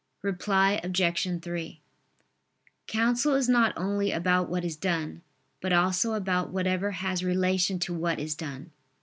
[0.23, 1.39] Reply Obj.
[1.43, 1.79] 3:
[2.87, 5.21] Counsel is not only about what is done,
[5.61, 8.71] but also about whatever has relation to what is done.